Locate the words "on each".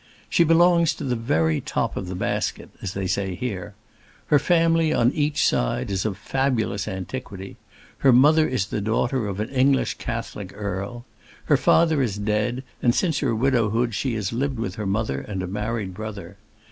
4.91-5.47